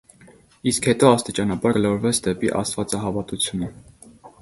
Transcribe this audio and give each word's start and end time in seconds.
Իսկ 0.71 0.87
հետո 0.91 1.09
աստիճանաբար 1.17 1.77
գլորվեց 1.79 2.25
դեպի 2.29 2.53
աստվածահավատությունը։ 2.65 3.75